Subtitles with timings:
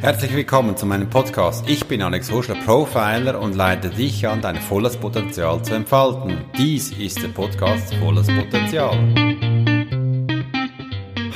[0.00, 1.68] Herzlich willkommen zu meinem Podcast.
[1.68, 6.42] Ich bin Alex Huschler, Profiler und leite dich an, dein volles Potenzial zu entfalten.
[6.56, 8.96] Dies ist der Podcast Volles Potenzial.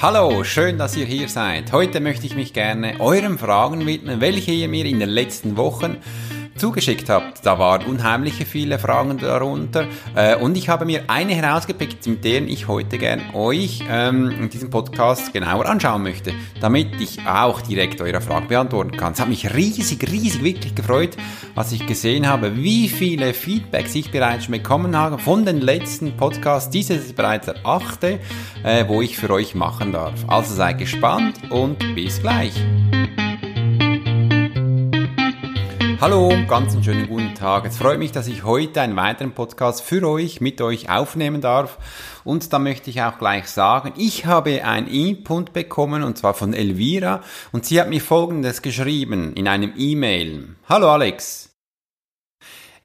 [0.00, 1.72] Hallo, schön, dass ihr hier seid.
[1.72, 5.98] Heute möchte ich mich gerne euren Fragen widmen, welche ihr mir in den letzten Wochen
[6.56, 7.44] zugeschickt habt.
[7.44, 12.42] Da waren unheimliche viele Fragen darunter äh, und ich habe mir eine herausgepickt, mit der
[12.42, 18.00] ich heute gern euch ähm, in diesem Podcast genauer anschauen möchte, damit ich auch direkt
[18.00, 19.12] eure Fragen beantworten kann.
[19.12, 21.16] Es hat mich riesig, riesig wirklich gefreut,
[21.54, 26.16] als ich gesehen habe, wie viele Feedbacks ich bereits schon bekommen habe von den letzten
[26.16, 26.70] Podcasts.
[26.70, 28.20] Dieses ist bereits der achte,
[28.62, 30.24] äh, wo ich für euch machen darf.
[30.26, 32.54] Also seid gespannt und bis gleich.
[36.00, 37.64] Hallo, ganz einen schönen guten Tag.
[37.66, 41.78] Es freut mich, dass ich heute einen weiteren Podcast für euch, mit euch aufnehmen darf.
[42.24, 46.52] Und da möchte ich auch gleich sagen, ich habe ein Input bekommen und zwar von
[46.52, 47.20] Elvira
[47.52, 50.56] und sie hat mir Folgendes geschrieben in einem E-Mail.
[50.68, 51.53] Hallo Alex.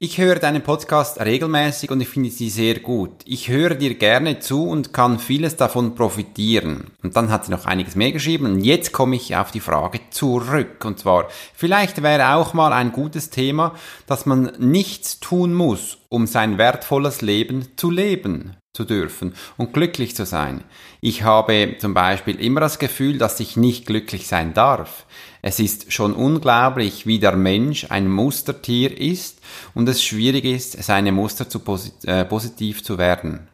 [0.02, 3.20] Ich höre deinen Podcast regelmäßig und ich finde sie sehr gut.
[3.26, 6.86] Ich höre dir gerne zu und kann vieles davon profitieren.
[7.02, 10.00] Und dann hat sie noch einiges mehr geschrieben und jetzt komme ich auf die Frage
[10.08, 10.82] zurück.
[10.86, 13.74] Und zwar, vielleicht wäre auch mal ein gutes Thema,
[14.06, 20.16] dass man nichts tun muss, um sein wertvolles Leben zu leben zu dürfen und glücklich
[20.16, 20.64] zu sein.
[21.02, 25.06] Ich habe zum Beispiel immer das Gefühl, dass ich nicht glücklich sein darf.
[25.42, 29.40] Es ist schon unglaublich, wie der Mensch ein Mustertier ist
[29.74, 33.48] und es schwierig ist, seine Muster zu posit äh, positiv zu werden.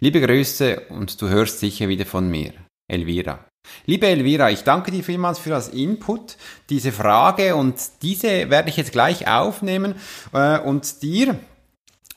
[0.00, 2.52] Liebe Grüße und du hörst sicher wieder von mir.
[2.88, 3.44] Elvira.
[3.84, 6.36] Liebe Elvira, ich danke dir vielmals für das Input,
[6.70, 9.96] diese Frage und diese werde ich jetzt gleich aufnehmen
[10.32, 11.38] äh, und dir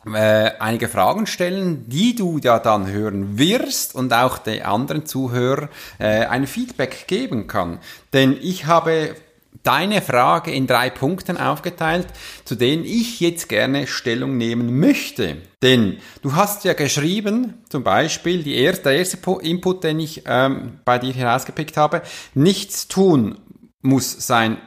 [0.05, 5.69] äh, einige Fragen stellen, die du ja dann hören wirst und auch den anderen Zuhörer
[5.97, 7.79] äh, ein Feedback geben kann.
[8.13, 9.15] Denn ich habe
[9.63, 12.07] deine Frage in drei Punkten aufgeteilt,
[12.45, 15.37] zu denen ich jetzt gerne Stellung nehmen möchte.
[15.61, 20.79] Denn du hast ja geschrieben, zum Beispiel die erste, der erste Input, den ich ähm,
[20.85, 22.01] bei dir herausgepickt habe,
[22.33, 23.37] nichts tun
[23.81, 24.57] muss sein,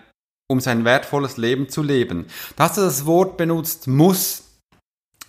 [0.46, 2.26] um sein wertvolles Leben zu leben.
[2.56, 4.51] Da hast du das Wort benutzt, muss.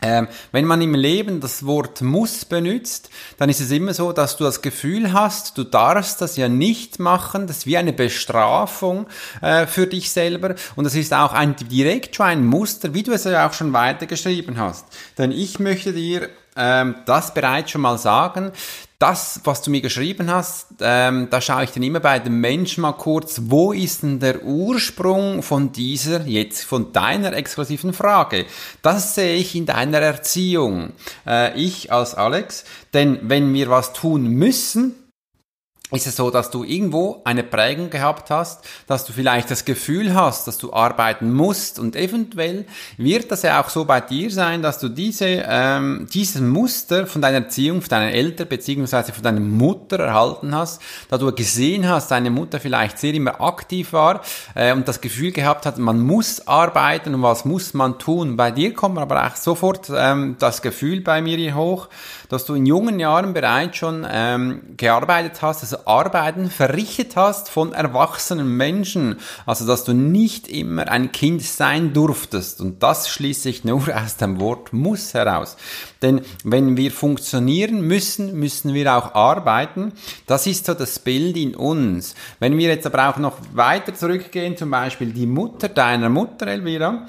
[0.04, 4.36] Ähm, wenn man im Leben das Wort muss benutzt, dann ist es immer so, dass
[4.36, 9.08] du das Gefühl hast, du darfst das ja nicht machen, das ist wie eine Bestrafung
[9.42, 13.14] äh, für dich selber und das ist auch ein direkt schon ein Muster, wie du
[13.14, 14.86] es ja auch schon weitergeschrieben hast.
[15.18, 18.52] Denn ich möchte dir ähm, das bereits schon mal sagen,
[19.04, 22.84] das, was du mir geschrieben hast, ähm, da schaue ich dann immer bei dem Menschen
[22.84, 28.46] mal kurz, wo ist denn der Ursprung von dieser, jetzt von deiner exklusiven Frage?
[28.82, 30.94] Das sehe ich in deiner Erziehung.
[31.28, 34.96] Äh, ich als Alex, denn wenn wir was tun müssen,
[35.96, 40.16] ist es so, dass du irgendwo eine Prägung gehabt hast, dass du vielleicht das Gefühl
[40.16, 42.66] hast, dass du arbeiten musst und eventuell
[42.98, 47.22] wird das ja auch so bei dir sein, dass du diese, ähm, dieses Muster von
[47.22, 52.10] deiner Erziehung, von deinen Eltern beziehungsweise von deiner Mutter erhalten hast, da du gesehen hast,
[52.10, 54.22] deine Mutter vielleicht sehr immer aktiv war
[54.56, 58.36] äh, und das Gefühl gehabt hat, man muss arbeiten und was muss man tun.
[58.36, 61.90] Bei dir kommt aber auch sofort ähm, das Gefühl bei mir hier hoch,
[62.30, 67.74] dass du in jungen Jahren bereits schon ähm, gearbeitet hast, also Arbeiten verrichtet hast von
[67.74, 69.18] erwachsenen Menschen.
[69.46, 72.62] Also, dass du nicht immer ein Kind sein durftest.
[72.62, 75.58] Und das schließe ich nur aus dem Wort muss heraus.
[76.02, 79.94] Denn wenn wir funktionieren müssen, müssen wir auch arbeiten.
[80.28, 82.16] Das ist so das Bild in uns.
[82.40, 87.08] Wenn wir jetzt aber auch noch weiter zurückgehen, zum Beispiel die Mutter deiner Mutter, Elvira,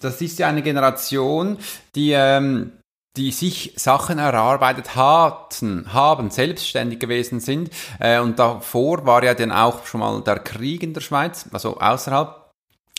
[0.00, 1.58] das ist ja eine Generation,
[1.94, 2.72] die ähm,
[3.16, 7.70] die sich Sachen erarbeitet hatten, haben, selbstständig gewesen sind.
[7.98, 11.78] Äh, und davor war ja dann auch schon mal der Krieg in der Schweiz, also
[11.78, 12.39] außerhalb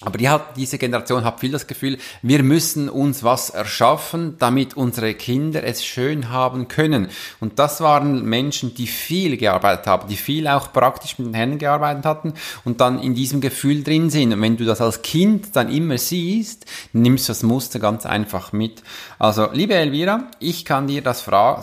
[0.04, 4.76] aber die hat, diese Generation hat viel das Gefühl, wir müssen uns was erschaffen, damit
[4.76, 7.10] unsere Kinder es schön haben können.
[7.40, 11.60] Und das waren Menschen, die viel gearbeitet haben, die viel auch praktisch mit den Händen
[11.60, 12.34] gearbeitet hatten
[12.66, 14.34] und dann in diesem Gefühl drin sind.
[14.34, 18.54] Und wenn du das als Kind dann immer siehst, nimmst du das Muster ganz einfach
[18.54, 18.82] mit.
[19.20, 21.62] Also, liebe Elvira, ich kann dir das fra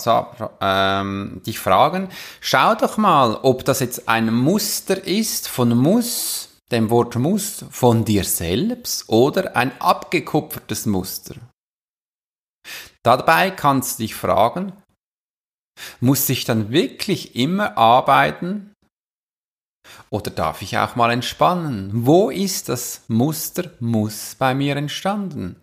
[0.60, 2.08] ähm, dich fragen.
[2.40, 8.04] Schau doch mal, ob das jetzt ein Muster ist von Muss, dem Wort muss von
[8.04, 11.36] dir selbst oder ein abgekupfertes Muster.
[13.02, 14.72] Dabei kannst du dich fragen,
[16.00, 18.74] muss ich dann wirklich immer arbeiten?
[20.10, 21.90] Oder darf ich auch mal entspannen?
[21.92, 25.56] Wo ist das Muster muss bei mir entstanden?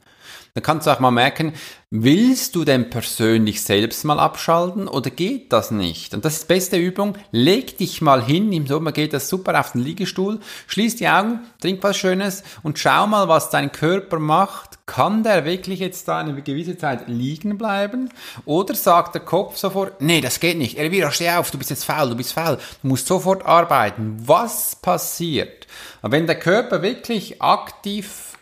[0.55, 1.51] Dann kannst du auch mal merken,
[1.89, 6.13] willst du denn persönlich selbst mal abschalten oder geht das nicht?
[6.13, 7.17] Und das ist die beste Übung.
[7.31, 11.41] Leg dich mal hin, im Sommer geht das super auf den Liegestuhl, schließ die Augen,
[11.59, 14.79] trink was Schönes und schau mal, was dein Körper macht.
[14.85, 18.07] Kann der wirklich jetzt da eine gewisse Zeit liegen bleiben?
[18.45, 20.77] Oder sagt der Kopf sofort, nee, das geht nicht.
[20.77, 22.59] Elvira, steh auf, du bist jetzt faul, du bist faul.
[22.81, 24.15] Du musst sofort arbeiten.
[24.25, 25.67] Was passiert?
[26.01, 28.34] wenn der Körper wirklich aktiv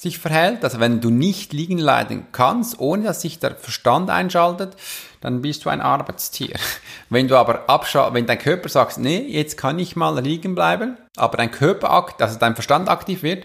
[0.00, 0.64] sich verhält.
[0.64, 4.74] Also wenn du nicht liegen leiden kannst, ohne dass sich der Verstand einschaltet,
[5.20, 6.54] dann bist du ein Arbeitstier.
[7.10, 10.96] Wenn du aber abschal wenn dein Körper sagt, nee, jetzt kann ich mal liegen bleiben,
[11.16, 13.44] aber dein Körper, also dein Verstand aktiv wird,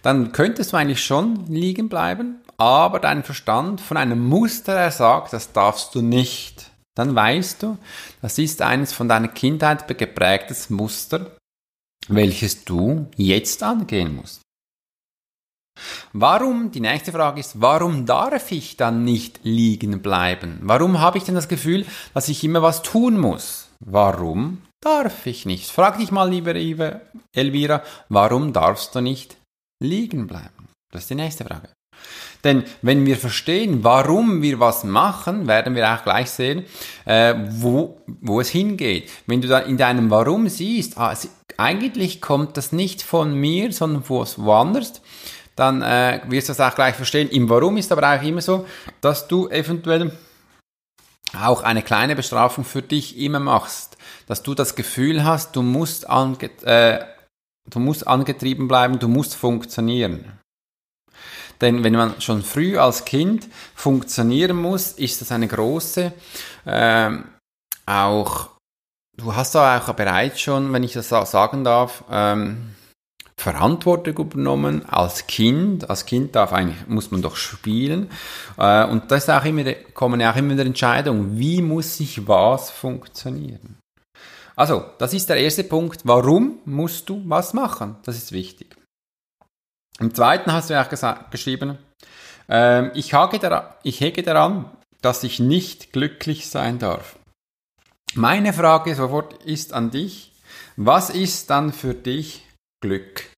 [0.00, 5.32] dann könntest du eigentlich schon liegen bleiben, aber dein Verstand von einem Muster her sagt,
[5.32, 6.70] das darfst du nicht.
[6.94, 7.76] Dann weißt du,
[8.20, 11.36] das ist eines von deiner Kindheit geprägtes Muster,
[12.08, 14.41] welches du jetzt angehen musst.
[16.12, 20.60] Warum, die nächste Frage ist, warum darf ich dann nicht liegen bleiben?
[20.62, 23.68] Warum habe ich denn das Gefühl, dass ich immer was tun muss?
[23.80, 25.70] Warum darf ich nicht?
[25.70, 27.00] Frag dich mal, liebe
[27.34, 29.36] Elvira, warum darfst du nicht
[29.82, 30.68] liegen bleiben?
[30.92, 31.68] Das ist die nächste Frage.
[32.44, 36.64] Denn wenn wir verstehen, warum wir was machen, werden wir auch gleich sehen,
[37.04, 39.10] äh, wo, wo es hingeht.
[39.26, 41.16] Wenn du da in deinem Warum siehst, ah,
[41.56, 45.01] eigentlich kommt das nicht von mir, sondern von woanders,
[45.62, 47.30] dann äh, wirst du das auch gleich verstehen.
[47.30, 48.66] Im Warum ist aber auch immer so,
[49.00, 50.10] dass du eventuell
[51.40, 53.96] auch eine kleine Bestrafung für dich immer machst.
[54.26, 57.04] Dass du das Gefühl hast, du musst, ange äh,
[57.70, 60.32] du musst angetrieben bleiben, du musst funktionieren.
[61.60, 66.12] Denn wenn man schon früh als Kind funktionieren muss, ist das eine große,
[66.64, 67.10] äh,
[67.86, 68.50] auch,
[69.16, 72.74] du hast da auch bereits schon, wenn ich das sagen darf, ähm,
[73.42, 75.90] Verantwortung übernommen als Kind.
[75.90, 78.08] Als Kind darf eigentlich, muss man doch spielen.
[78.56, 82.28] Äh, und da ist auch immer, kommen ja auch immer der Entscheidung, wie muss sich
[82.28, 83.78] was funktionieren.
[84.54, 86.02] Also, das ist der erste Punkt.
[86.04, 87.96] Warum musst du was machen?
[88.04, 88.76] Das ist wichtig.
[89.98, 91.78] Im zweiten hast du ja auch gesagt, geschrieben,
[92.48, 97.18] äh, ich, hage daran, ich hege daran, dass ich nicht glücklich sein darf.
[98.14, 100.32] Meine Frage sofort ist an dich,
[100.76, 102.46] was ist dann für dich
[102.80, 103.31] Glück?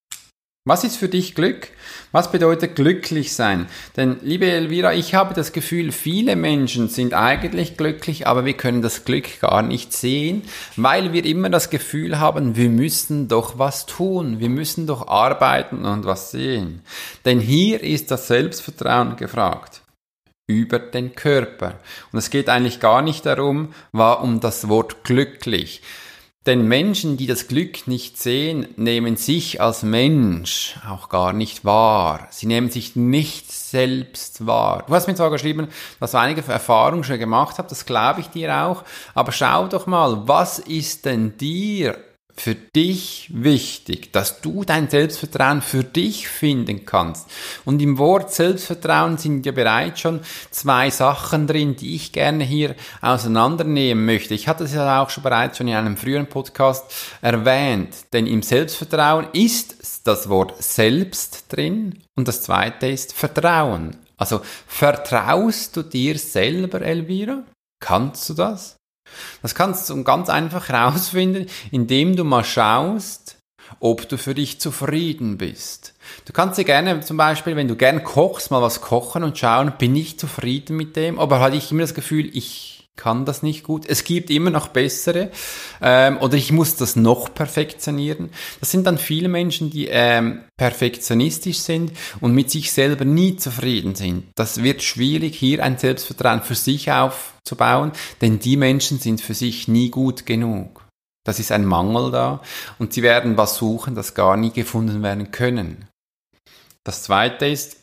[0.66, 1.68] Was ist für dich Glück?
[2.10, 3.66] Was bedeutet glücklich sein?
[3.98, 8.80] Denn, liebe Elvira, ich habe das Gefühl, viele Menschen sind eigentlich glücklich, aber wir können
[8.80, 10.40] das Glück gar nicht sehen,
[10.76, 15.84] weil wir immer das Gefühl haben, wir müssen doch was tun, wir müssen doch arbeiten
[15.84, 16.80] und was sehen.
[17.26, 19.82] Denn hier ist das Selbstvertrauen gefragt
[20.46, 21.78] über den Körper.
[22.10, 25.82] Und es geht eigentlich gar nicht darum, war um das Wort glücklich.
[26.46, 32.28] Denn Menschen, die das Glück nicht sehen, nehmen sich als Mensch auch gar nicht wahr.
[32.30, 34.84] Sie nehmen sich nicht selbst wahr.
[34.86, 35.68] Du hast mir zwar geschrieben,
[36.00, 39.86] dass du einige Erfahrungen schon gemacht hast, das glaube ich dir auch, aber schau doch
[39.86, 41.96] mal, was ist denn dir
[42.36, 47.28] für dich wichtig, dass du dein Selbstvertrauen für dich finden kannst.
[47.64, 50.20] Und im Wort Selbstvertrauen sind ja bereits schon
[50.50, 54.34] zwei Sachen drin, die ich gerne hier auseinandernehmen möchte.
[54.34, 56.84] Ich hatte es ja auch schon bereits schon in einem früheren Podcast
[57.22, 63.96] erwähnt, denn im Selbstvertrauen ist das Wort selbst drin und das zweite ist Vertrauen.
[64.16, 67.44] Also vertraust du dir selber, Elvira?
[67.80, 68.76] Kannst du das?
[69.42, 73.38] Das kannst du ganz einfach herausfinden, indem du mal schaust,
[73.80, 75.94] ob du für dich zufrieden bist.
[76.24, 79.72] Du kannst dir gerne zum Beispiel, wenn du gern kochst, mal was kochen und schauen,
[79.78, 81.18] bin ich zufrieden mit dem?
[81.18, 83.86] Aber hatte ich immer das Gefühl, ich kann das nicht gut.
[83.86, 85.30] Es gibt immer noch bessere
[85.82, 88.30] ähm, oder ich muss das noch perfektionieren.
[88.60, 93.94] Das sind dann viele Menschen, die ähm, perfektionistisch sind und mit sich selber nie zufrieden
[93.94, 94.24] sind.
[94.36, 99.66] Das wird schwierig, hier ein Selbstvertrauen für sich aufzubauen, denn die Menschen sind für sich
[99.68, 100.84] nie gut genug.
[101.24, 102.42] Das ist ein Mangel da
[102.78, 105.88] und sie werden was suchen, das gar nie gefunden werden können.
[106.84, 107.78] Das zweite ist,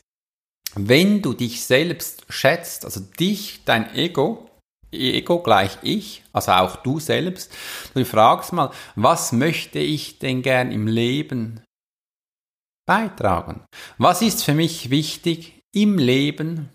[0.76, 4.51] wenn du dich selbst schätzt, also dich, dein Ego,
[4.92, 7.52] Ego gleich ich, also auch du selbst.
[7.94, 11.62] Du fragst mal, was möchte ich denn gern im Leben
[12.86, 13.64] beitragen?
[13.98, 16.70] Was ist für mich wichtig im Leben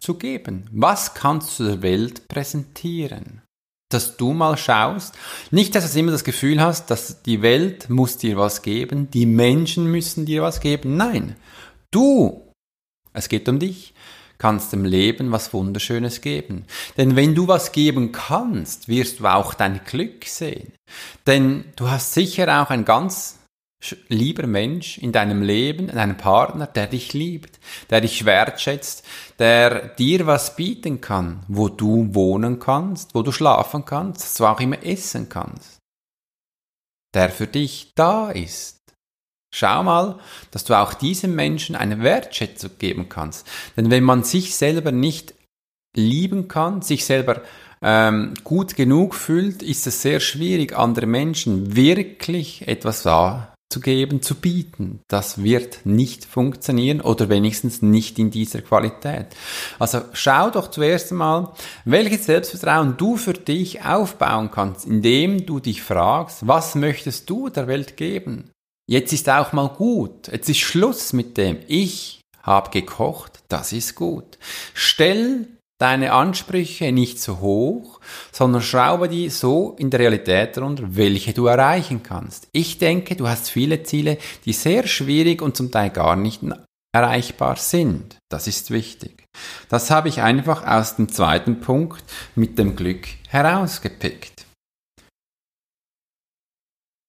[0.00, 0.68] zu geben?
[0.72, 3.42] Was kannst du der Welt präsentieren?
[3.90, 5.16] Dass du mal schaust,
[5.50, 9.24] nicht, dass du immer das Gefühl hast, dass die Welt muss dir was geben, die
[9.24, 10.96] Menschen müssen dir was geben.
[10.96, 11.36] Nein,
[11.90, 12.52] du,
[13.14, 13.94] es geht um dich
[14.38, 16.64] kannst dem Leben was Wunderschönes geben.
[16.96, 20.72] Denn wenn du was geben kannst, wirst du auch dein Glück sehen.
[21.26, 23.38] Denn du hast sicher auch ein ganz
[24.08, 29.04] lieber Mensch in deinem Leben, einen Partner, der dich liebt, der dich wertschätzt,
[29.38, 34.60] der dir was bieten kann, wo du wohnen kannst, wo du schlafen kannst, dass auch
[34.60, 35.78] immer essen kannst,
[37.14, 38.77] der für dich da ist.
[39.50, 40.18] Schau mal,
[40.50, 43.46] dass du auch diesem Menschen eine Wertschätzung geben kannst.
[43.76, 45.34] Denn wenn man sich selber nicht
[45.96, 47.42] lieben kann, sich selber
[47.82, 54.22] ähm, gut genug fühlt, ist es sehr schwierig, andere Menschen wirklich etwas da zu geben,
[54.22, 55.00] zu bieten.
[55.08, 59.26] Das wird nicht funktionieren oder wenigstens nicht in dieser Qualität.
[59.78, 61.52] Also schau doch zuerst einmal,
[61.84, 67.66] welches Selbstvertrauen du für dich aufbauen kannst, indem du dich fragst, was möchtest du der
[67.66, 68.50] Welt geben?
[68.88, 70.28] Jetzt ist auch mal gut.
[70.28, 71.58] Jetzt ist Schluss mit dem.
[71.68, 74.38] Ich habe gekocht, das ist gut.
[74.72, 75.46] Stell
[75.78, 78.00] deine Ansprüche nicht so hoch,
[78.32, 82.48] sondern schraube die so in der Realität runter, welche du erreichen kannst.
[82.52, 84.16] Ich denke, du hast viele Ziele,
[84.46, 86.40] die sehr schwierig und zum Teil gar nicht
[86.92, 88.16] erreichbar sind.
[88.30, 89.24] Das ist wichtig.
[89.68, 92.02] Das habe ich einfach aus dem zweiten Punkt
[92.34, 94.46] mit dem Glück herausgepickt.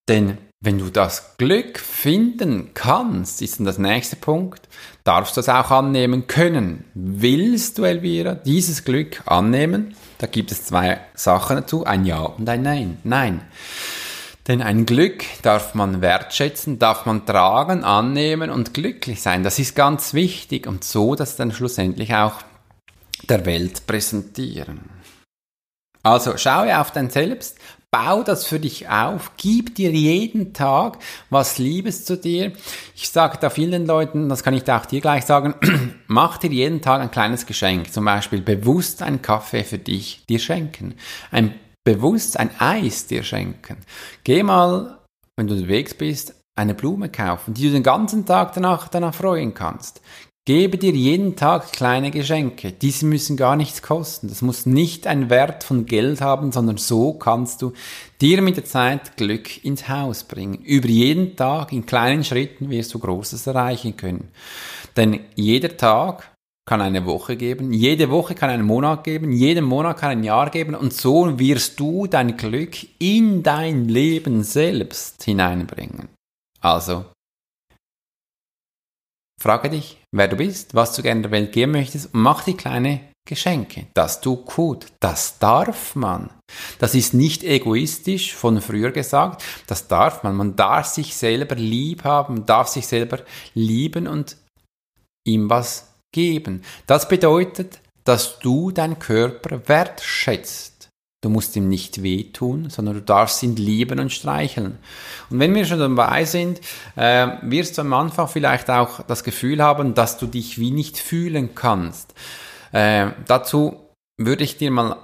[0.09, 4.67] Denn wenn du das Glück finden kannst, ist dann das nächste Punkt,
[5.05, 6.83] darfst du es auch annehmen können.
[6.93, 9.95] Willst du, Elvira, dieses Glück annehmen?
[10.17, 12.97] Da gibt es zwei Sachen dazu, ein Ja und ein Nein.
[13.05, 13.41] Nein.
[14.49, 19.43] Denn ein Glück darf man wertschätzen, darf man tragen, annehmen und glücklich sein.
[19.43, 22.33] Das ist ganz wichtig und so das dann schlussendlich auch
[23.29, 24.89] der Welt präsentieren.
[26.03, 27.57] Also schaue auf dein Selbst,
[27.91, 30.99] Bau das für dich auf, gib dir jeden Tag
[31.31, 32.53] was Liebes zu dir.
[32.95, 35.55] Ich sage da vielen Leuten, das kann ich da auch dir gleich sagen,
[36.07, 40.37] mach dir jeden Tag ein kleines Geschenk, zum Beispiel bewusst einen Kaffee für dich dir
[40.37, 40.93] schenken,
[41.31, 43.77] ein bewusst ein Eis dir schenken.
[44.23, 44.99] Geh mal,
[45.35, 49.55] wenn du unterwegs bist, eine Blume kaufen, die du den ganzen Tag danach, danach freuen
[49.55, 50.01] kannst.
[50.45, 52.71] Gebe dir jeden Tag kleine Geschenke.
[52.71, 54.29] Diese müssen gar nichts kosten.
[54.29, 57.73] Das muss nicht einen Wert von Geld haben, sondern so kannst du
[58.19, 60.55] dir mit der Zeit Glück ins Haus bringen.
[60.55, 64.29] Über jeden Tag in kleinen Schritten wirst du Großes erreichen können.
[64.97, 66.31] Denn jeder Tag
[66.65, 70.51] kann eine Woche geben, jede Woche kann einen Monat geben, jeden Monat kann ein Jahr
[70.51, 76.09] geben und so wirst du dein Glück in dein Leben selbst hineinbringen.
[76.61, 77.05] Also
[79.41, 82.57] Frage dich, wer du bist, was du gerne der Welt geben möchtest und mach die
[82.57, 83.87] kleine Geschenke.
[83.93, 84.87] Das tut gut.
[84.99, 86.31] Das darf man.
[86.79, 89.43] Das ist nicht egoistisch von früher gesagt.
[89.67, 90.35] Das darf man.
[90.35, 93.19] Man darf sich selber lieb haben, darf sich selber
[93.53, 94.35] lieben und
[95.25, 96.63] ihm was geben.
[96.87, 100.78] Das bedeutet, dass du deinen Körper wertschätzt.
[101.21, 104.77] Du musst ihm nicht wehtun, sondern du darfst ihn lieben und streicheln.
[105.29, 106.61] Und wenn wir schon dabei sind,
[106.95, 110.97] äh, wirst du am Anfang vielleicht auch das Gefühl haben, dass du dich wie nicht
[110.97, 112.13] fühlen kannst.
[112.71, 114.95] Äh, dazu würde ich dir mal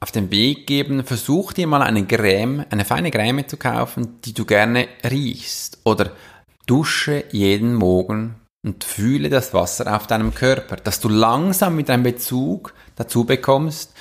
[0.00, 4.32] auf den Weg geben, versuch dir mal eine Creme, eine feine Creme zu kaufen, die
[4.32, 5.78] du gerne riechst.
[5.84, 6.12] Oder
[6.66, 12.04] dusche jeden Morgen und fühle das Wasser auf deinem Körper, dass du langsam mit einem
[12.04, 13.92] Bezug dazu bekommst,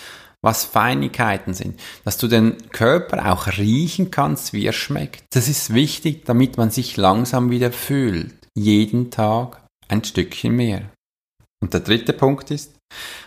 [0.47, 5.25] was Feinigkeiten sind, dass du den Körper auch riechen kannst, wie er schmeckt.
[5.31, 8.33] Das ist wichtig, damit man sich langsam wieder fühlt.
[8.55, 10.89] Jeden Tag ein Stückchen mehr.
[11.61, 12.75] Und der dritte Punkt ist,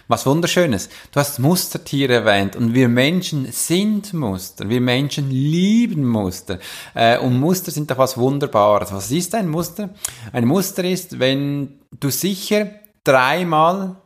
[0.08, 0.88] was wunderschönes.
[1.12, 4.70] Du hast Mustertiere erwähnt und wir Menschen sind Muster.
[4.70, 6.58] Wir Menschen lieben Muster.
[6.94, 8.92] Äh, und Muster sind doch was Wunderbares.
[8.92, 9.90] Was ist ein Muster?
[10.32, 12.70] Ein Muster ist, wenn du sicher
[13.04, 13.96] dreimal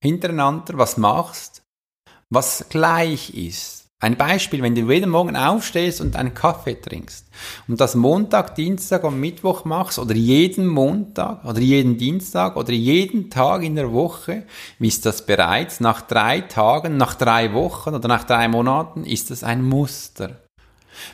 [0.00, 1.65] hintereinander was machst
[2.30, 3.86] was gleich ist.
[3.98, 7.26] Ein Beispiel, wenn du jeden Morgen aufstehst und einen Kaffee trinkst
[7.66, 13.30] und das Montag, Dienstag und Mittwoch machst oder jeden Montag oder jeden Dienstag oder jeden
[13.30, 14.44] Tag in der Woche,
[14.78, 19.42] ist das bereits nach drei Tagen, nach drei Wochen oder nach drei Monaten, ist das
[19.42, 20.42] ein Muster.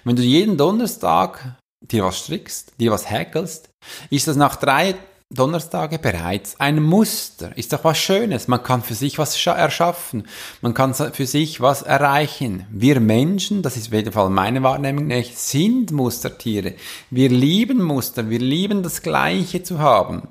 [0.03, 3.71] Wenn du jeden Donnerstag dir was strickst, dir was häkelst,
[4.11, 4.97] ist das nach drei
[5.35, 7.57] Donnerstage bereits ein Muster.
[7.57, 8.49] Ist doch was Schönes.
[8.49, 10.25] Man kann für sich was erschaffen.
[10.61, 12.67] Man kann für sich was erreichen.
[12.71, 16.75] Wir Menschen, das ist auf jeden Fall meine Wahrnehmung, nicht, sind Mustertiere.
[17.11, 18.29] Wir lieben Muster.
[18.31, 20.23] Wir lieben das Gleiche zu haben.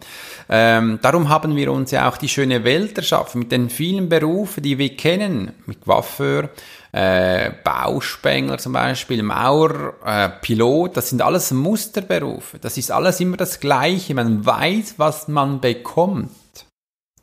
[0.50, 4.64] Ähm, darum haben wir uns ja auch die schöne Welt erschaffen mit den vielen Berufen,
[4.64, 5.54] die wir kennen.
[5.66, 6.50] Mit Coiffeur,
[6.92, 12.60] äh, Bauspengler zum Beispiel, Maurer, äh, Pilot, das sind alles Musterberufe.
[12.60, 14.14] Das ist alles immer das Gleiche.
[14.14, 16.32] Man weiß, was man bekommt.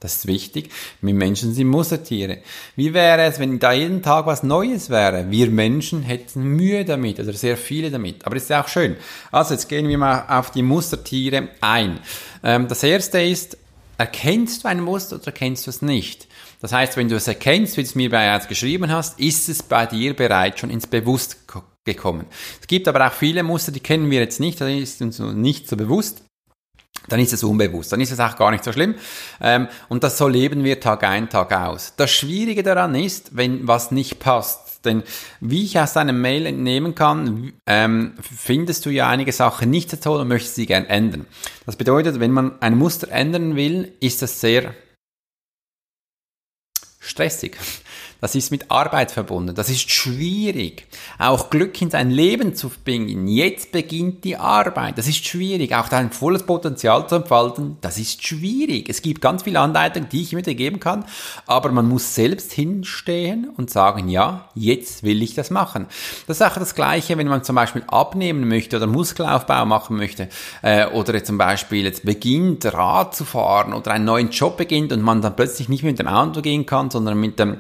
[0.00, 0.70] Das ist wichtig.
[1.00, 2.38] Wir Menschen sind Mustertiere.
[2.76, 5.30] Wie wäre es, wenn da jeden Tag was Neues wäre?
[5.30, 8.24] Wir Menschen hätten Mühe damit oder sehr viele damit.
[8.24, 8.96] Aber ist ja auch schön.
[9.32, 11.98] Also jetzt gehen wir mal auf die Mustertiere ein.
[12.44, 13.58] Ähm, das erste ist,
[13.98, 16.27] erkennst du ein Muster oder erkennst du es nicht?
[16.60, 19.62] Das heißt, wenn du es erkennst, wie du es mir bereits geschrieben hast, ist es
[19.62, 21.38] bei dir bereits schon ins Bewusst
[21.84, 22.26] gekommen.
[22.60, 25.68] Es gibt aber auch viele Muster, die kennen wir jetzt nicht, das ist uns nicht
[25.68, 26.22] so bewusst
[27.08, 28.94] dann ist es unbewusst, dann ist es auch gar nicht so schlimm.
[29.40, 31.94] Ähm, und das so leben wir Tag ein, Tag aus.
[31.96, 34.84] Das Schwierige daran ist, wenn was nicht passt.
[34.84, 35.02] Denn
[35.40, 39.96] wie ich aus deinem Mail entnehmen kann, ähm, findest du ja einige Sachen nicht so
[39.96, 41.26] toll und möchtest sie gern ändern.
[41.66, 44.74] Das bedeutet, wenn man ein Muster ändern will, ist das sehr
[47.08, 47.56] stressig.
[48.20, 49.54] Das ist mit Arbeit verbunden.
[49.54, 50.86] Das ist schwierig.
[51.18, 53.28] Auch Glück in sein Leben zu bringen.
[53.28, 54.98] Jetzt beginnt die Arbeit.
[54.98, 55.74] Das ist schwierig.
[55.74, 57.76] Auch dein volles Potenzial zu entfalten.
[57.80, 58.88] Das ist schwierig.
[58.88, 61.04] Es gibt ganz viele Anleitungen, die ich mir geben kann.
[61.46, 65.86] Aber man muss selbst hinstehen und sagen, ja, jetzt will ich das machen.
[66.26, 70.28] Das ist auch das Gleiche, wenn man zum Beispiel abnehmen möchte oder Muskelaufbau machen möchte.
[70.62, 75.02] Äh, oder zum Beispiel jetzt beginnt, Rad zu fahren oder einen neuen Job beginnt und
[75.02, 77.58] man dann plötzlich nicht mehr mit dem Auto gehen kann, sondern mit dem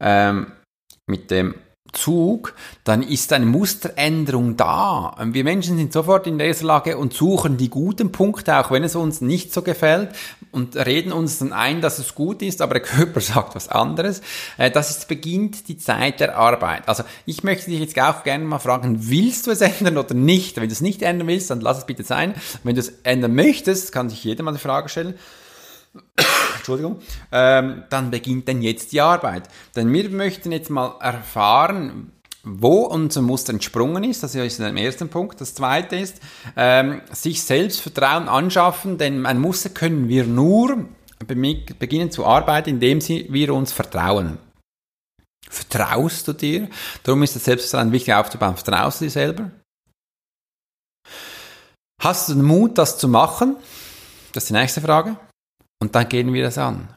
[0.00, 0.52] ähm,
[1.06, 1.54] mit dem
[1.92, 5.16] Zug, dann ist eine Musteränderung da.
[5.24, 8.94] Wir Menschen sind sofort in der Lage und suchen die guten Punkte, auch wenn es
[8.94, 10.10] uns nicht so gefällt
[10.52, 14.20] und reden uns dann ein, dass es gut ist, aber der Körper sagt was anderes.
[14.58, 16.88] Äh, das ist, beginnt die Zeit der Arbeit.
[16.88, 20.56] Also ich möchte dich jetzt auch gerne mal fragen, willst du es ändern oder nicht?
[20.56, 22.34] Wenn du es nicht ändern willst, dann lass es bitte sein.
[22.64, 25.14] Wenn du es ändern möchtest, kann sich jeder mal die Frage stellen.
[26.68, 27.00] Entschuldigung,
[27.32, 29.48] ähm, dann beginnt denn jetzt die Arbeit.
[29.74, 32.12] Denn wir möchten jetzt mal erfahren,
[32.44, 35.40] wo unser Muster entsprungen ist, das ist der erste Punkt.
[35.40, 36.20] Das zweite ist,
[36.56, 40.86] ähm, sich selbst Vertrauen anschaffen, denn ein Muster können wir nur
[41.26, 44.38] beginnen zu arbeiten, indem wir uns vertrauen.
[45.48, 46.68] Vertraust du dir?
[47.02, 48.56] Darum ist das Selbstvertrauen wichtig aufzubauen.
[48.56, 49.50] Vertraust du dir selber?
[52.00, 53.56] Hast du den Mut, das zu machen?
[54.32, 55.16] Das ist die nächste Frage.
[55.80, 56.88] Und dann gehen wir das an.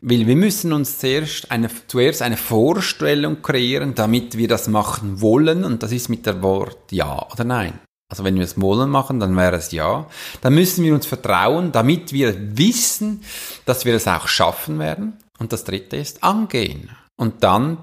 [0.00, 5.64] Weil wir müssen uns zuerst eine, zuerst eine Vorstellung kreieren, damit wir das machen wollen.
[5.64, 7.78] Und das ist mit der Wort Ja oder Nein.
[8.08, 10.06] Also wenn wir es wollen machen, dann wäre es Ja.
[10.40, 13.22] Dann müssen wir uns vertrauen, damit wir wissen,
[13.64, 15.14] dass wir es auch schaffen werden.
[15.38, 16.90] Und das dritte ist angehen.
[17.16, 17.82] Und dann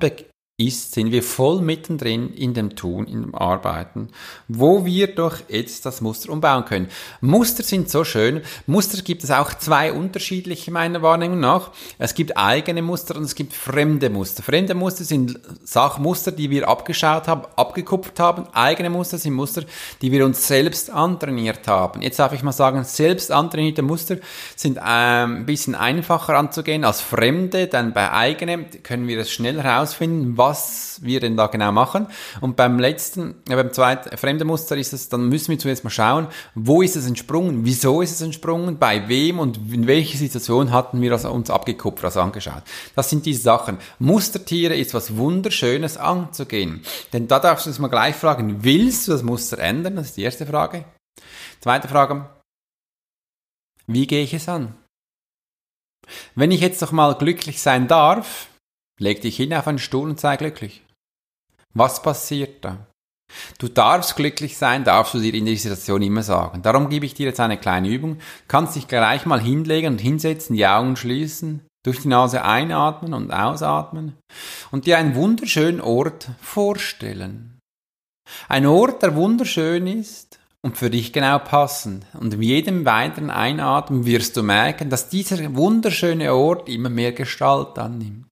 [0.58, 4.10] ist, sind wir voll mittendrin in dem Tun, in dem Arbeiten,
[4.48, 6.89] wo wir doch jetzt das Muster umbauen können.
[7.22, 8.42] Muster sind so schön.
[8.68, 11.72] Muster gibt es auch zwei unterschiedliche meiner Wahrnehmung nach.
[11.98, 14.44] Es gibt eigene Muster und es gibt fremde Muster.
[14.44, 18.46] Fremde Muster sind Sachmuster, die wir abgeschaut haben, abgekupft haben.
[18.54, 19.63] Eigene Muster sind Muster,
[20.04, 22.04] die wir uns selbst antrainiert haben.
[22.04, 24.18] Jetzt darf ich mal sagen, selbst antrainierte Muster
[24.56, 29.60] sind ähm, ein bisschen einfacher anzugehen als fremde, denn bei eigenen können wir es schnell
[29.60, 32.08] herausfinden, was wir denn da genau machen.
[32.42, 35.90] Und beim letzten, ja, beim zweiten fremden Muster ist es, dann müssen wir zuerst mal
[35.90, 40.72] schauen, wo ist es entsprungen, wieso ist es entsprungen, bei wem und in welcher Situation
[40.72, 42.64] hatten wir das uns abgekupft, also angeschaut.
[42.96, 43.78] Das sind diese Sachen.
[44.00, 46.84] Mustertiere ist was Wunderschönes anzugehen.
[47.12, 49.96] Denn da darfst du uns mal gleich fragen, willst du das Muster ändern?
[49.96, 50.86] Das ist die erste Frage.
[51.62, 52.30] Zweite Frage,
[53.88, 54.76] wie gehe ich es an?
[56.36, 58.48] Wenn ich jetzt doch mal glücklich sein darf,
[59.00, 60.84] Leg dich hin auf einen Stuhl und sei glücklich.
[61.74, 62.86] Was passiert da?
[63.58, 66.62] Du darfst glücklich sein, darfst du dir in dieser Situation immer sagen.
[66.62, 68.20] Darum gebe ich dir jetzt eine kleine Übung.
[68.48, 73.32] Kannst dich gleich mal hinlegen und hinsetzen, die Augen schließen, durch die Nase einatmen und
[73.32, 74.18] ausatmen
[74.72, 77.60] und dir einen wunderschönen Ort vorstellen.
[78.48, 82.06] Ein Ort, der wunderschön ist und für dich genau passend.
[82.14, 87.78] Und mit jedem weiteren Einatmen wirst du merken, dass dieser wunderschöne Ort immer mehr Gestalt
[87.78, 88.28] annimmt.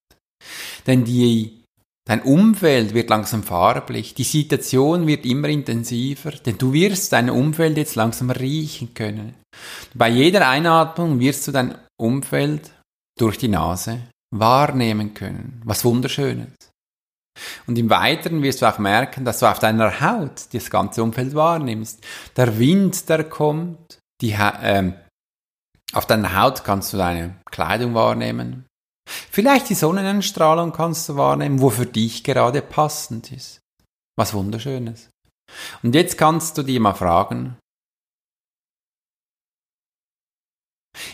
[0.87, 1.63] Denn die,
[2.07, 7.77] dein Umfeld wird langsam farblich, die Situation wird immer intensiver, denn du wirst dein Umfeld
[7.77, 9.35] jetzt langsam riechen können.
[9.93, 12.71] Bei jeder Einatmung wirst du dein Umfeld
[13.19, 14.01] durch die Nase
[14.33, 15.61] wahrnehmen können.
[15.65, 16.53] Was Wunderschönes.
[17.67, 21.33] Und im Weiteren wirst du auch merken, dass du auf deiner Haut das ganze Umfeld
[21.33, 22.05] wahrnimmst.
[22.35, 24.91] Der Wind, der kommt, die, äh,
[25.93, 28.65] auf deiner Haut kannst du deine Kleidung wahrnehmen.
[29.29, 33.59] Vielleicht die Sonnenstrahlung kannst du wahrnehmen, wo für dich gerade passend ist.
[34.17, 35.09] Was wunderschönes.
[35.83, 37.57] Und jetzt kannst du dir mal fragen,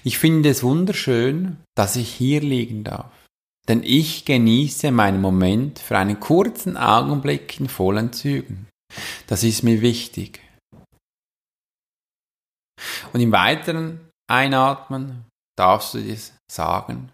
[0.03, 3.11] ich finde es wunderschön, dass ich hier liegen darf.
[3.67, 8.67] Denn ich genieße meinen Moment für einen kurzen Augenblick in vollen Zügen.
[9.27, 10.41] Das ist mir wichtig.
[13.11, 15.25] Und im weiteren Einatmen
[15.57, 16.17] darfst du dir
[16.49, 17.11] sagen,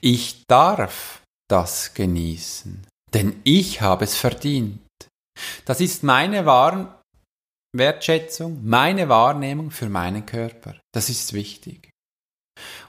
[0.00, 4.80] ich darf das genießen, denn ich habe es verdient.
[5.64, 7.02] Das ist meine Wahr
[7.76, 10.76] Wertschätzung, meine Wahrnehmung für meinen Körper.
[10.94, 11.90] Das ist wichtig.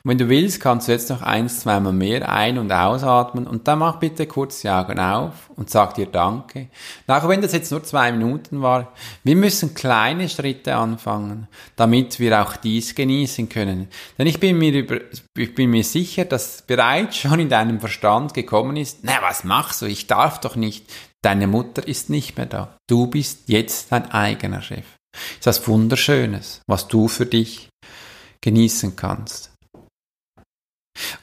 [0.07, 3.79] Wenn du willst, kannst du jetzt noch eins, zweimal mehr ein- und ausatmen und dann
[3.79, 6.69] mach bitte kurz die Augen auf und sag dir Danke.
[7.07, 8.93] Auch wenn das jetzt nur zwei Minuten war,
[9.25, 13.89] wir müssen kleine Schritte anfangen, damit wir auch dies genießen können.
[14.17, 15.01] Denn ich bin mir, über,
[15.37, 19.81] ich bin mir sicher, dass bereits schon in deinem Verstand gekommen ist, na, was machst
[19.81, 19.87] du?
[19.87, 20.85] Ich darf doch nicht.
[21.21, 22.77] Deine Mutter ist nicht mehr da.
[22.89, 24.85] Du bist jetzt dein eigener Chef.
[25.33, 27.67] Ist das Wunderschönes, was du für dich
[28.39, 29.56] genießen kannst.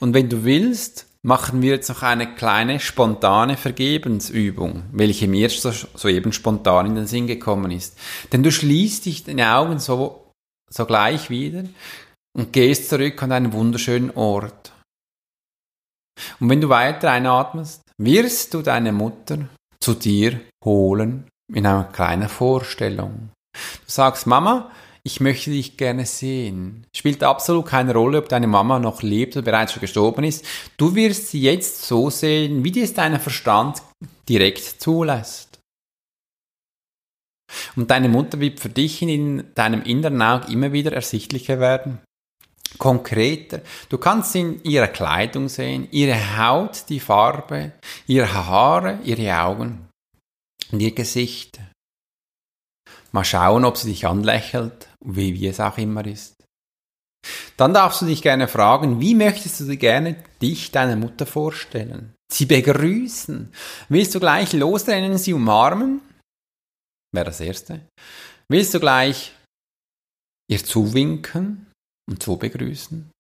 [0.00, 5.72] Und wenn du willst, machen wir jetzt noch eine kleine spontane Vergebensübung, welche mir so,
[5.72, 7.98] soeben spontan in den Sinn gekommen ist.
[8.32, 10.30] Denn du schließt dich deine Augen so,
[10.70, 11.64] so gleich wieder
[12.36, 14.72] und gehst zurück an einen wunderschönen Ort.
[16.40, 19.48] Und wenn du weiter einatmest, wirst du deine Mutter
[19.80, 23.30] zu dir holen in einer kleinen Vorstellung.
[23.52, 24.70] Du sagst, Mama,
[25.06, 26.86] ich möchte dich gerne sehen.
[26.96, 30.44] Spielt absolut keine Rolle, ob deine Mama noch lebt oder bereits schon gestorben ist.
[30.78, 33.82] Du wirst sie jetzt so sehen, wie dir es dein Verstand
[34.28, 35.60] direkt zulässt.
[37.76, 42.00] Und deine Mutter wird für dich in deinem inneren Auge immer wieder ersichtlicher werden.
[42.78, 43.60] Konkreter.
[43.90, 47.72] Du kannst sie in ihrer Kleidung sehen, ihre Haut, die Farbe,
[48.06, 49.88] ihre Haare, ihre Augen
[50.72, 51.60] und ihr Gesicht.
[53.12, 56.34] Mal schauen, ob sie dich anlächelt, wie, wie es auch immer ist.
[57.56, 62.14] Dann darfst du dich gerne fragen, wie möchtest du gerne dich deiner Mutter vorstellen?
[62.32, 63.52] Sie begrüßen.
[63.88, 66.00] Willst du gleich losrennen, sie umarmen?
[67.14, 67.80] Wäre das Erste.
[68.48, 69.32] Willst du gleich
[70.50, 71.70] ihr zuwinken
[72.10, 73.10] und so begrüßen?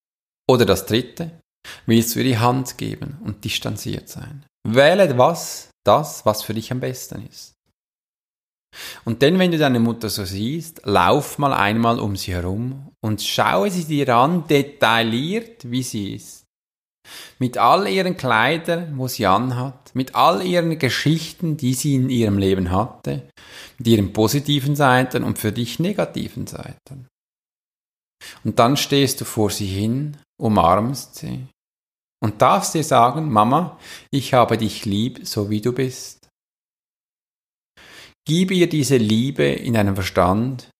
[0.50, 1.40] Oder das Dritte.
[1.86, 4.44] Willst du ihr die Hand geben und distanziert sein?
[4.66, 7.53] Wähle was, das, was für dich am besten ist.
[9.04, 13.22] Und dann, wenn du deine Mutter so siehst, lauf mal einmal um sie herum und
[13.22, 16.44] schaue sie dir an, detailliert, wie sie ist.
[17.38, 22.38] Mit all ihren Kleidern, wo sie anhat, mit all ihren Geschichten, die sie in ihrem
[22.38, 23.28] Leben hatte,
[23.78, 27.08] mit ihren positiven Seiten und für dich negativen Seiten.
[28.42, 31.46] Und dann stehst du vor sie hin, umarmst sie
[32.24, 33.78] und darfst dir sagen, Mama,
[34.10, 36.23] ich habe dich lieb, so wie du bist.
[38.26, 40.70] Gib ihr diese Liebe in deinem Verstand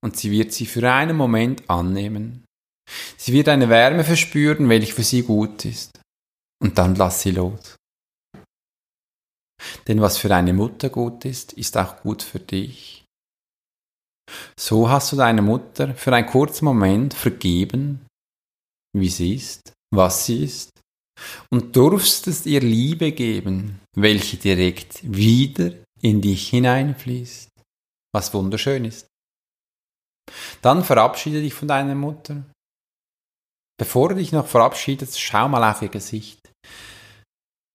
[0.00, 2.44] und sie wird sie für einen Moment annehmen.
[3.16, 6.00] Sie wird eine Wärme verspüren, welche für sie gut ist.
[6.62, 7.76] Und dann lass sie los.
[9.88, 13.04] Denn was für deine Mutter gut ist, ist auch gut für dich.
[14.58, 18.06] So hast du deine Mutter für einen kurzen Moment vergeben,
[18.96, 20.70] wie sie ist, was sie ist,
[21.50, 27.50] und durftest ihr Liebe geben, welche direkt wieder in dich hineinfließt,
[28.14, 29.06] was wunderschön ist.
[30.62, 32.44] Dann verabschiede dich von deiner Mutter.
[33.78, 36.38] Bevor du dich noch verabschiedest, schau mal auf ihr Gesicht.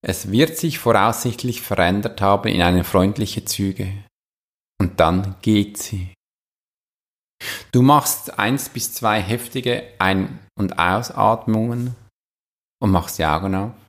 [0.04, 3.92] Es wird sich voraussichtlich verändert haben in eine freundliche Züge.
[4.80, 6.14] Und dann geht sie.
[7.72, 11.96] Du machst eins bis zwei heftige Ein- und Ausatmungen
[12.80, 13.85] und machst die Augen auf.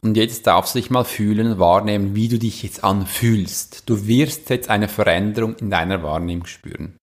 [0.00, 3.82] Und jetzt darfst du dich mal fühlen und wahrnehmen, wie du dich jetzt anfühlst.
[3.86, 6.96] Du wirst jetzt eine Veränderung in deiner Wahrnehmung spüren.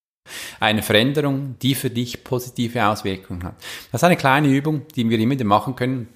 [0.60, 3.56] Eine Veränderung, die für dich positive Auswirkungen hat.
[3.92, 6.08] Das ist eine kleine Übung, die wir immer wieder machen können,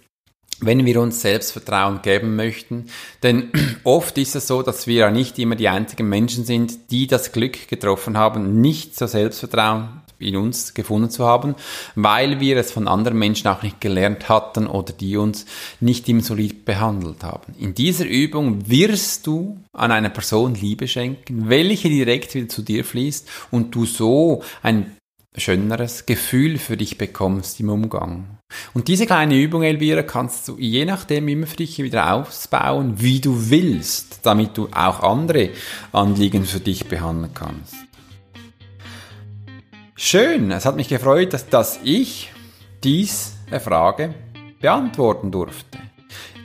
[0.62, 2.88] wenn wir uns Selbstvertrauen geben möchten.
[3.24, 3.52] Denn
[3.84, 7.34] oft ist es so, dass wir ja nicht immer die einzigen Menschen sind, die das
[7.34, 11.56] Glück getroffen haben, nicht so Selbstvertrauen in uns gefunden zu haben,
[11.96, 15.46] weil wir es von anderen Menschen auch nicht gelernt hatten oder die uns
[15.80, 17.54] nicht im solid behandelt haben.
[17.58, 22.84] In dieser Übung wirst du an einer Person Liebe schenken, welche direkt wieder zu dir
[22.84, 24.98] fließt und du so ein
[25.38, 28.40] schöneres Gefühl für dich bekommst im Umgang.
[28.74, 33.22] Und diese kleine Übung, Elvira, kannst du je nachdem immer für dich wieder ausbauen, wie
[33.22, 35.52] du willst, damit du auch andere
[35.92, 37.89] Anliegen für dich behandeln kannst.
[40.02, 42.32] Schön, es hat mich gefreut, dass, dass ich
[42.86, 44.16] diese Frage
[44.62, 45.78] beantworten durfte.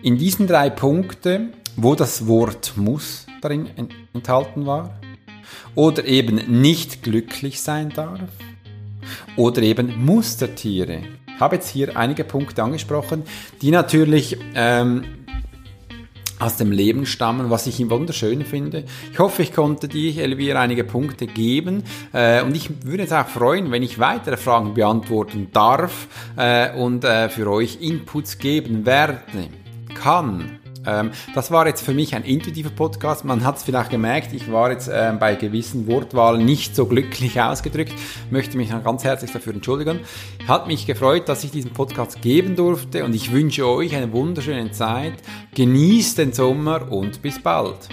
[0.03, 3.71] In diesen drei Punkten, wo das Wort muss darin
[4.13, 4.99] enthalten war,
[5.77, 8.29] oder eben nicht glücklich sein darf,
[9.37, 11.03] oder eben Mustertiere.
[11.33, 13.23] Ich habe jetzt hier einige Punkte angesprochen,
[13.63, 15.24] die natürlich ähm,
[16.45, 18.85] aus dem Leben stammen, was ich wunderschön finde.
[19.13, 23.27] Ich hoffe, ich konnte dir, Elvira, einige Punkte geben äh, und ich würde es auch
[23.27, 29.21] freuen, wenn ich weitere Fragen beantworten darf äh, und äh, für euch Inputs geben werde,
[29.95, 30.64] kann.
[30.87, 33.25] Ähm, das war jetzt für mich ein intuitiver Podcast.
[33.25, 37.41] Man hat es vielleicht gemerkt, ich war jetzt äh, bei gewissen Wortwahlen nicht so glücklich
[37.41, 37.95] ausgedrückt.
[38.31, 40.01] Möchte mich ganz herzlich dafür entschuldigen.
[40.47, 44.71] Hat mich gefreut, dass ich diesen Podcast geben durfte und ich wünsche euch eine wunderschöne
[44.73, 45.15] Zeit.
[45.55, 47.89] Genießt den Sommer und bis bald.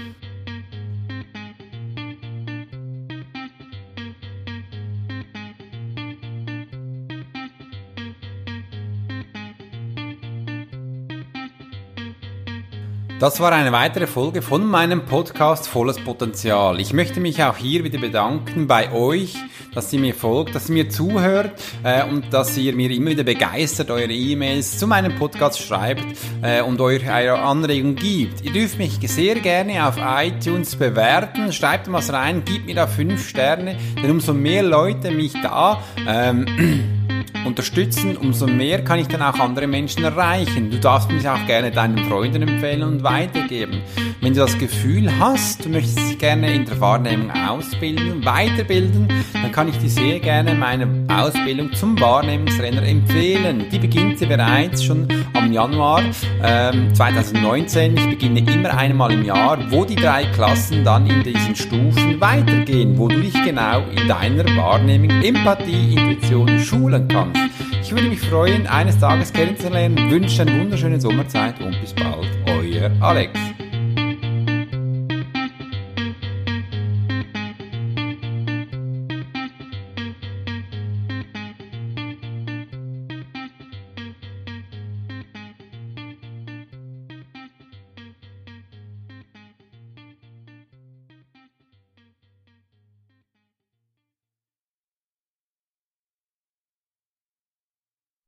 [13.21, 16.79] Das war eine weitere Folge von meinem Podcast Volles Potenzial.
[16.79, 19.35] Ich möchte mich auch hier wieder bedanken bei euch,
[19.75, 21.51] dass ihr mir folgt, dass ihr mir zuhört
[21.83, 26.03] äh, und dass ihr mir immer wieder begeistert eure E-Mails zu meinem Podcast schreibt
[26.41, 28.41] äh, und eure, eure Anregungen gibt.
[28.43, 33.29] Ihr dürft mich sehr gerne auf iTunes bewerten, schreibt was rein, gebt mir da fünf
[33.29, 36.47] Sterne, denn umso mehr Leute mich da ähm,
[37.45, 40.71] unterstützen, umso mehr kann ich dann auch andere Menschen erreichen.
[40.71, 43.81] Du darfst mich auch gerne deinen Freunden empfehlen und weitergeben.
[44.21, 49.51] Wenn du das Gefühl hast, du möchtest dich gerne in der Wahrnehmung ausbilden, weiterbilden, dann
[49.51, 53.65] kann ich dir sehr gerne meine Ausbildung zum Wahrnehmungsrenner empfehlen.
[53.71, 56.03] Die beginnt sie bereits schon am Januar
[56.43, 57.97] ähm, 2019.
[57.97, 62.97] Ich beginne immer einmal im Jahr, wo die drei Klassen dann in diesen Stufen weitergehen,
[62.97, 67.30] wo du dich genau in deiner Wahrnehmung, Empathie, Intuition schulen kannst.
[67.81, 72.91] Ich würde mich freuen, eines Tages kennenzulernen, wünsche eine wunderschöne Sommerzeit und bis bald, euer
[73.01, 73.37] Alex.